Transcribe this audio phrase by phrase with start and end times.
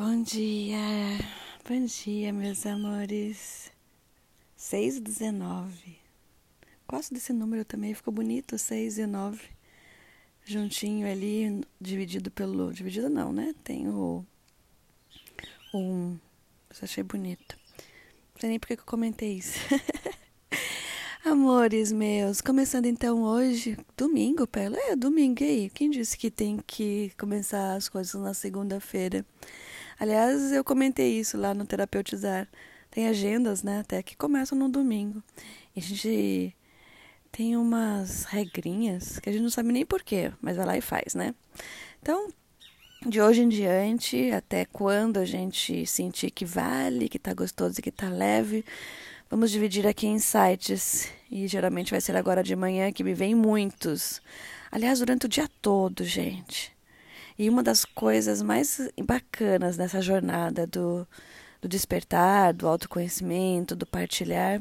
[0.00, 0.78] Bom dia,
[1.68, 3.72] bom dia, meus amores.
[4.54, 5.98] 6 e 19.
[6.86, 9.42] Gosto desse número também, ficou bonito, 6 e 9.
[10.44, 12.72] Juntinho ali, dividido pelo.
[12.72, 13.52] Dividido não, né?
[13.64, 14.24] Tem o.
[15.74, 16.16] Um.
[16.80, 17.58] Achei bonito.
[18.34, 19.58] Não sei nem por que eu comentei isso.
[21.26, 24.76] Amores meus, começando então hoje, domingo, Pelo.
[24.76, 25.68] É, domingo, aí?
[25.70, 29.26] Quem disse que tem que começar as coisas na segunda-feira?
[29.98, 32.48] Aliás, eu comentei isso lá no Terapeutizar.
[32.90, 35.22] Tem agendas, né, até que começam no domingo.
[35.74, 36.56] E a gente
[37.32, 41.14] tem umas regrinhas que a gente não sabe nem porquê, mas vai lá e faz,
[41.14, 41.34] né?
[42.00, 42.28] Então,
[43.06, 47.82] de hoje em diante, até quando a gente sentir que vale, que tá gostoso e
[47.82, 48.64] que tá leve,
[49.28, 51.10] vamos dividir aqui em sites.
[51.30, 54.22] E geralmente vai ser agora de manhã que me vem muitos.
[54.70, 56.77] Aliás, durante o dia todo, gente.
[57.38, 61.06] E uma das coisas mais bacanas nessa jornada do,
[61.60, 64.60] do despertar, do autoconhecimento, do partilhar,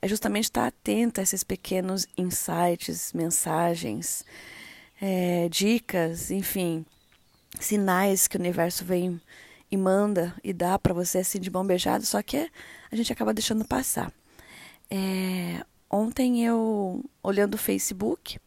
[0.00, 4.24] é justamente estar atento a esses pequenos insights, mensagens,
[5.00, 6.86] é, dicas, enfim,
[7.60, 9.20] sinais que o universo vem
[9.70, 12.50] e manda e dá para você assim de bom beijado, só que
[12.90, 14.12] a gente acaba deixando passar.
[14.90, 18.38] É, ontem eu, olhando o Facebook,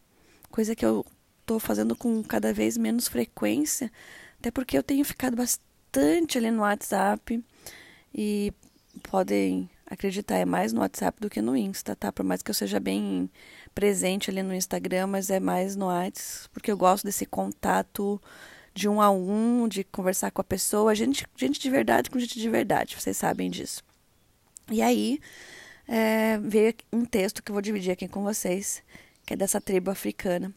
[0.50, 1.04] coisa que eu
[1.50, 3.90] estou fazendo com cada vez menos frequência,
[4.38, 7.42] até porque eu tenho ficado bastante ali no WhatsApp
[8.14, 8.52] e
[9.02, 12.12] podem acreditar, é mais no WhatsApp do que no Insta, tá?
[12.12, 13.28] Por mais que eu seja bem
[13.74, 18.22] presente ali no Instagram, mas é mais no WhatsApp, porque eu gosto desse contato
[18.72, 22.38] de um a um, de conversar com a pessoa, gente, gente de verdade com gente
[22.38, 23.82] de verdade, vocês sabem disso.
[24.70, 25.18] E aí
[25.88, 28.84] é, veio um texto que eu vou dividir aqui com vocês,
[29.26, 30.54] que é dessa tribo africana.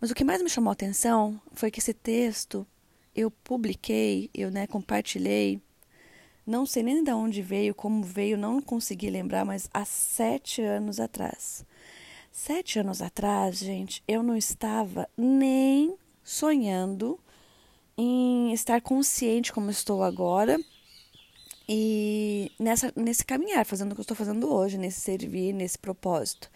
[0.00, 2.66] Mas o que mais me chamou a atenção foi que esse texto
[3.14, 5.60] eu publiquei, eu né, compartilhei,
[6.46, 11.00] não sei nem de onde veio, como veio, não consegui lembrar, mas há sete anos
[11.00, 11.64] atrás.
[12.30, 17.18] Sete anos atrás, gente, eu não estava nem sonhando
[17.96, 20.58] em estar consciente como estou agora
[21.68, 26.50] e nessa, nesse caminhar, fazendo o que eu estou fazendo hoje, nesse servir, nesse propósito.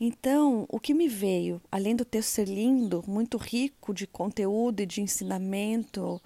[0.00, 4.86] Então, o que me veio, além do texto ser lindo, muito rico de conteúdo e
[4.86, 6.20] de ensinamento,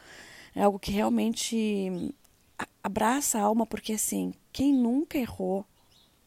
[0.54, 2.12] é algo que realmente
[2.82, 5.64] abraça a alma, porque assim, quem nunca errou,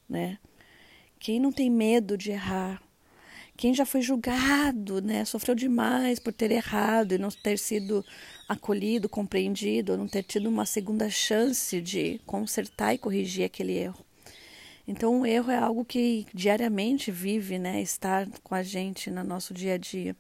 [0.09, 0.39] né?
[1.19, 2.81] Quem não tem medo de errar,
[3.57, 8.06] quem já foi julgado, né, sofreu demais por ter errado e não ter sido
[8.50, 14.06] acolhido, compreendido, não ter tido uma segunda chance de consertar e corrigir aquele erro.
[14.88, 19.53] Então, o erro é algo que diariamente vive, né, estar com a gente no nosso
[19.53, 20.16] dia a dia.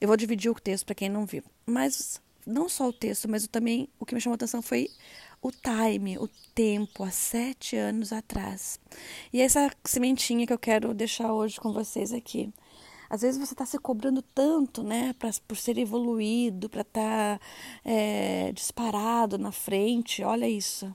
[0.00, 3.46] Eu vou dividir o texto para quem não viu, mas não só o texto, mas
[3.46, 4.90] também o que me chamou a atenção foi
[5.40, 8.78] o time, o tempo, há sete anos atrás.
[9.32, 12.52] E essa sementinha que eu quero deixar hoje com vocês aqui.
[13.10, 17.46] Às vezes você está se cobrando tanto, né, pra, por ser evoluído, para estar tá,
[17.84, 20.22] é, disparado na frente.
[20.22, 20.94] Olha isso.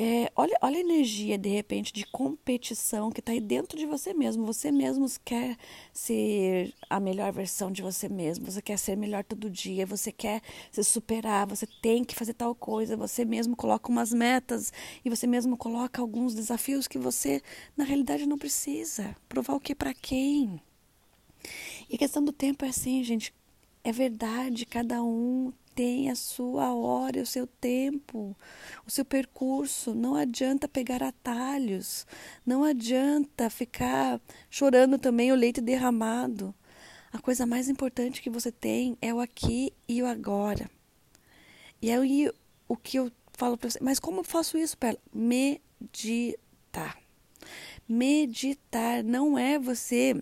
[0.00, 4.14] É, olha, olha a energia, de repente, de competição que está aí dentro de você
[4.14, 4.46] mesmo.
[4.46, 5.56] Você mesmo quer
[5.92, 8.44] ser a melhor versão de você mesmo.
[8.46, 9.84] Você quer ser melhor todo dia.
[9.86, 11.48] Você quer se superar.
[11.48, 12.96] Você tem que fazer tal coisa.
[12.96, 14.72] Você mesmo coloca umas metas
[15.04, 17.42] e você mesmo coloca alguns desafios que você,
[17.76, 19.16] na realidade, não precisa.
[19.28, 20.62] Provar o que para quem?
[21.90, 23.34] E a questão do tempo é assim, gente.
[23.82, 28.36] É verdade, cada um tem a sua hora, o seu tempo,
[28.84, 29.94] o seu percurso.
[29.94, 32.04] Não adianta pegar atalhos,
[32.44, 36.52] não adianta ficar chorando também o leite derramado.
[37.12, 40.68] A coisa mais importante que você tem é o aqui e o agora.
[41.80, 42.28] E aí
[42.66, 44.98] o que eu falo para você, mas como eu faço isso, Pela?
[45.14, 46.98] Meditar.
[47.88, 50.20] Meditar não é você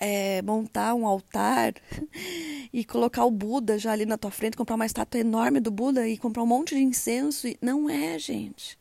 [0.00, 1.74] é, montar um altar
[2.72, 6.08] e colocar o Buda já ali na tua frente, comprar uma estátua enorme do Buda
[6.08, 7.46] e comprar um monte de incenso.
[7.60, 8.78] Não é, gente.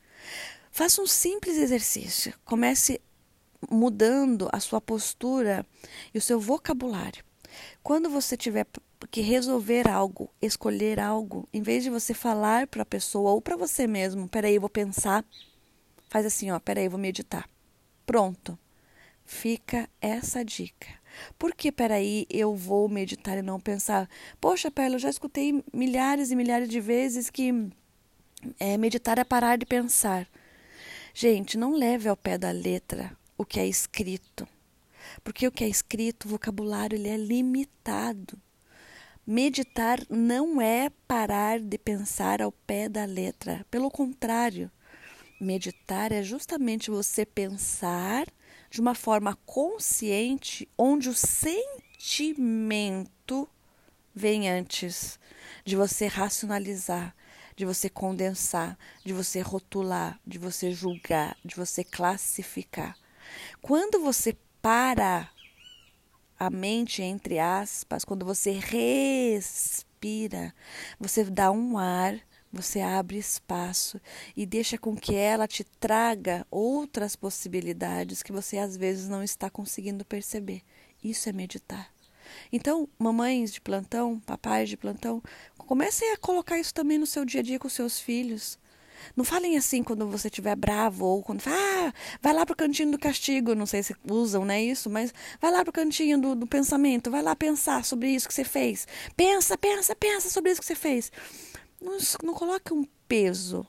[0.72, 2.34] Faça um simples exercício.
[2.44, 3.00] Comece
[3.70, 5.66] mudando a sua postura
[6.14, 7.24] e o seu vocabulário.
[7.82, 8.68] Quando você tiver
[9.10, 13.56] que resolver algo, escolher algo, em vez de você falar para a pessoa ou para
[13.56, 15.24] você mesmo, peraí, eu vou pensar,
[16.10, 17.50] faz assim, ó, peraí, eu vou meditar.
[18.06, 18.58] Pronto.
[19.26, 20.88] Fica essa dica.
[21.40, 24.08] Por que, peraí, eu vou meditar e não pensar?
[24.40, 27.52] Poxa, Perla, eu já escutei milhares e milhares de vezes que
[28.60, 30.28] é, meditar é parar de pensar.
[31.14, 34.48] Gente, não leve ao pé da letra o que é escrito.
[35.24, 38.38] Porque o que é escrito, o vocabulário, ele é limitado.
[39.26, 43.66] Meditar não é parar de pensar ao pé da letra.
[43.72, 44.70] Pelo contrário,
[45.40, 48.28] meditar é justamente você pensar
[48.70, 51.78] de uma forma consciente, onde o sentimento
[54.14, 55.20] vem antes
[55.64, 57.16] de você racionalizar,
[57.56, 62.98] de você condensar, de você rotular, de você julgar, de você classificar.
[63.62, 65.30] Quando você para
[66.38, 70.54] a mente, entre aspas, quando você respira,
[71.00, 72.20] você dá um ar,
[72.56, 74.00] você abre espaço
[74.36, 79.50] e deixa com que ela te traga outras possibilidades que você às vezes não está
[79.50, 80.62] conseguindo perceber.
[81.04, 81.94] Isso é meditar.
[82.52, 85.22] Então, mamães de plantão, papais de plantão,
[85.58, 88.58] comecem a colocar isso também no seu dia a dia com seus filhos.
[89.16, 92.98] Não falem assim quando você estiver bravo ou quando ah, vai lá pro cantinho do
[92.98, 97.12] castigo, não sei se usam, né, isso, mas vai lá pro cantinho do, do pensamento,
[97.12, 98.88] vai lá pensar sobre isso que você fez.
[99.16, 101.12] Pensa, pensa, pensa sobre isso que você fez.
[101.82, 103.66] Não, não coloque um peso.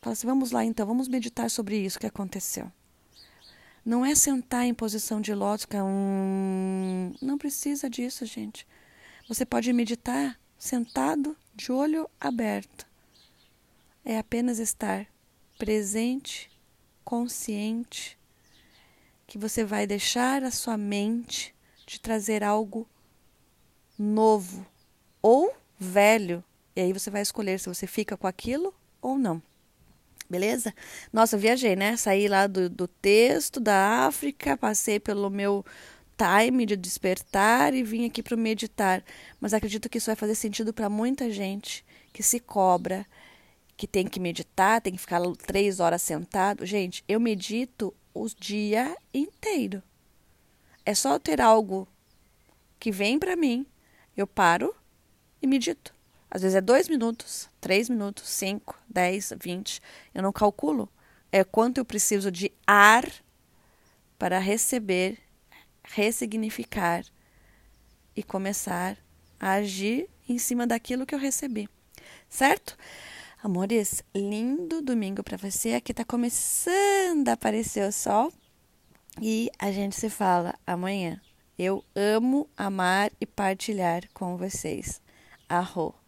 [0.00, 2.70] Fala assim, vamos lá então, vamos meditar sobre isso que aconteceu.
[3.84, 7.14] Não é sentar em posição de lótus, que é um...
[7.20, 8.66] não precisa disso, gente.
[9.28, 12.86] Você pode meditar sentado, de olho aberto
[14.04, 15.06] é apenas estar
[15.58, 16.50] presente,
[17.04, 18.18] consciente,
[19.26, 21.54] que você vai deixar a sua mente
[21.86, 22.88] de trazer algo
[23.98, 24.66] novo
[25.20, 26.44] ou velho.
[26.74, 29.42] E aí você vai escolher se você fica com aquilo ou não.
[30.28, 30.74] Beleza?
[31.12, 31.96] Nossa, eu viajei, né?
[31.96, 35.64] Saí lá do, do texto da África, passei pelo meu
[36.16, 39.04] time de despertar e vim aqui para meditar.
[39.40, 43.06] Mas acredito que isso vai fazer sentido para muita gente que se cobra,
[43.76, 46.64] que tem que meditar, tem que ficar três horas sentado.
[46.64, 49.82] Gente, eu medito o dia inteiro.
[50.84, 51.86] É só ter algo
[52.78, 53.66] que vem para mim,
[54.16, 54.74] eu paro
[55.40, 55.94] e medito.
[56.34, 59.82] Às vezes é dois minutos, três minutos, cinco, dez, vinte.
[60.14, 60.88] Eu não calculo.
[61.30, 63.06] É quanto eu preciso de ar
[64.18, 65.18] para receber,
[65.84, 67.04] ressignificar
[68.16, 68.96] e começar
[69.38, 71.68] a agir em cima daquilo que eu recebi.
[72.30, 72.78] Certo?
[73.42, 75.74] Amores, lindo domingo para você.
[75.74, 78.32] Aqui tá começando a aparecer o sol
[79.20, 81.20] e a gente se fala amanhã.
[81.58, 84.98] Eu amo amar e partilhar com vocês.
[85.46, 86.01] Arro.